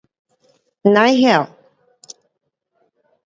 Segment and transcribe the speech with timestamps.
[0.93, 1.47] 甭晓